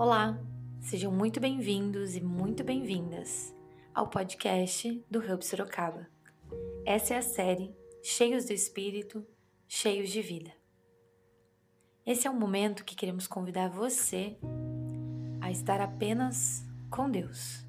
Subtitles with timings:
[0.00, 0.40] Olá,
[0.80, 3.54] sejam muito bem-vindos e muito bem-vindas
[3.94, 6.08] ao podcast do Hub Sorocaba.
[6.86, 9.22] Essa é a série Cheios do Espírito,
[9.68, 10.52] Cheios de Vida.
[12.06, 14.38] Esse é um momento que queremos convidar você
[15.38, 17.66] a estar apenas com Deus.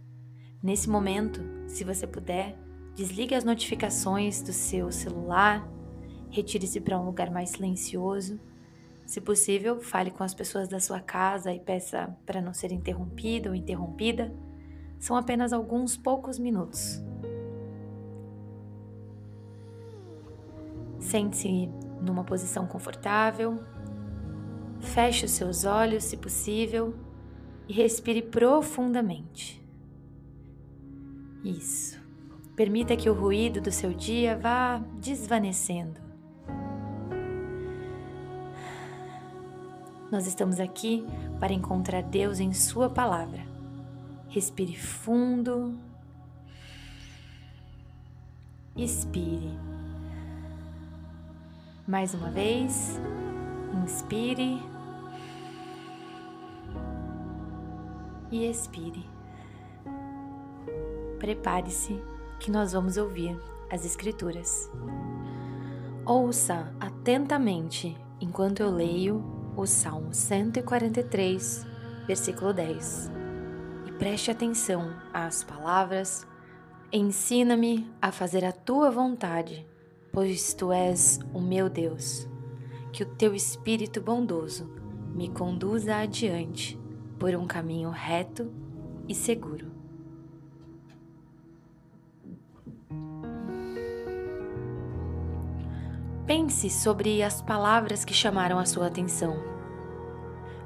[0.64, 2.58] Nesse momento, se você puder,
[2.96, 5.70] desligue as notificações do seu celular,
[6.30, 8.40] retire-se para um lugar mais silencioso
[9.12, 13.50] se possível, fale com as pessoas da sua casa e peça para não ser interrompido
[13.50, 14.34] ou interrompida.
[14.98, 17.04] São apenas alguns poucos minutos.
[20.98, 21.70] Sente-se
[22.02, 23.62] numa posição confortável.
[24.80, 26.96] Feche os seus olhos, se possível,
[27.68, 29.62] e respire profundamente.
[31.44, 32.00] Isso.
[32.56, 36.11] Permita que o ruído do seu dia vá desvanecendo.
[40.12, 41.08] Nós estamos aqui
[41.40, 43.40] para encontrar Deus em Sua palavra.
[44.28, 45.80] Respire fundo.
[48.76, 49.58] Expire.
[51.88, 53.00] Mais uma vez.
[53.82, 54.62] Inspire.
[58.30, 59.10] E expire.
[61.20, 61.98] Prepare-se
[62.38, 63.40] que nós vamos ouvir
[63.72, 64.70] as Escrituras.
[66.06, 71.66] Ouça atentamente enquanto eu leio o Salmo 143,
[72.08, 73.12] versículo 10.
[73.88, 76.26] E preste atenção às palavras:
[76.92, 79.68] Ensina-me a fazer a tua vontade,
[80.12, 82.28] pois tu és o meu Deus.
[82.92, 84.70] Que o teu espírito bondoso
[85.14, 86.80] me conduza adiante
[87.18, 88.52] por um caminho reto
[89.08, 89.81] e seguro.
[96.34, 99.36] Pense sobre as palavras que chamaram a sua atenção.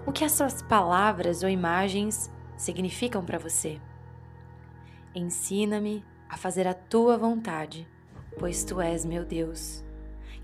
[0.05, 3.81] O que essas palavras ou imagens significam para você?
[5.15, 7.87] Ensina-me a fazer a tua vontade,
[8.37, 9.83] pois tu és meu Deus.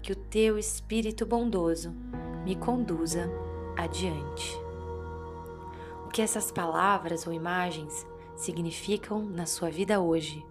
[0.02, 1.94] Que o teu Espírito bondoso
[2.44, 3.30] me conduza
[3.78, 4.58] adiante.
[6.04, 10.44] O que essas palavras ou imagens significam na sua vida hoje?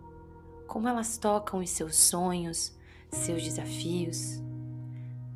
[0.68, 2.72] Como elas tocam os seus sonhos,
[3.10, 4.40] seus desafios?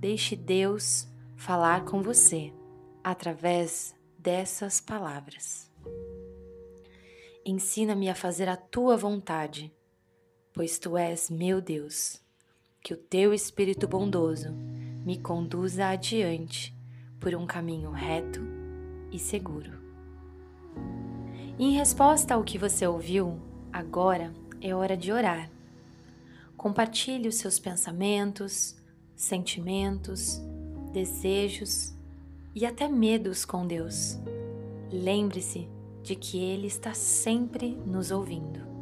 [0.04, 2.52] Deixe Deus falar com você
[3.02, 5.72] através dessas palavras.
[7.42, 9.72] Ensina-me a fazer a tua vontade,
[10.52, 12.20] pois tu és meu Deus.
[12.82, 14.52] Que o teu Espírito bondoso
[15.06, 16.76] me conduza adiante
[17.18, 18.42] por um caminho reto
[19.10, 19.72] e seguro.
[21.58, 23.40] em resposta ao que você ouviu,
[23.72, 25.50] agora é hora de orar.
[26.58, 28.76] Compartilhe os seus pensamentos,
[29.16, 30.40] sentimentos,
[30.92, 31.94] desejos
[32.54, 34.18] e até medos com Deus.
[34.90, 35.68] Lembre-se
[36.02, 38.73] de que Ele está sempre nos ouvindo.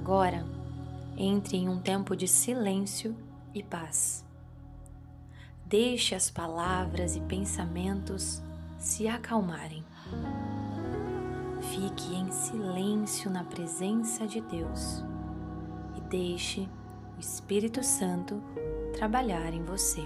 [0.00, 0.46] Agora,
[1.14, 3.14] entre em um tempo de silêncio
[3.54, 4.24] e paz.
[5.66, 8.42] Deixe as palavras e pensamentos
[8.78, 9.84] se acalmarem.
[11.60, 15.04] Fique em silêncio na presença de Deus
[15.94, 16.66] e deixe
[17.18, 18.42] o Espírito Santo
[18.94, 20.02] trabalhar em você.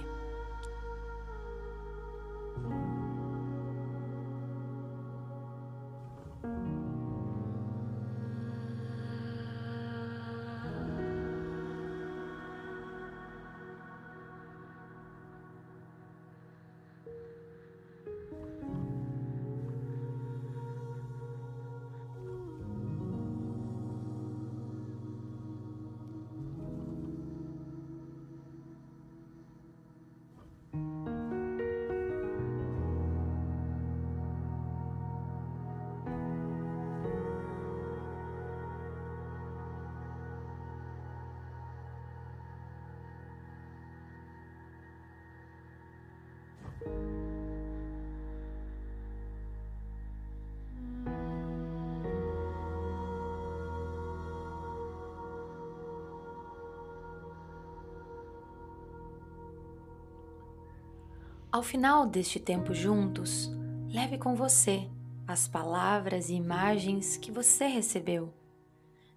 [61.54, 63.48] Ao final deste tempo juntos,
[63.88, 64.90] leve com você
[65.24, 68.34] as palavras e imagens que você recebeu.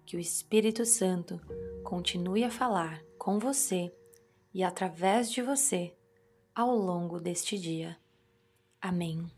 [0.06, 1.40] Que o Espírito Santo
[1.82, 3.92] continue a falar com você
[4.54, 5.92] e através de você
[6.58, 7.96] ao longo deste dia.
[8.80, 9.30] Amém.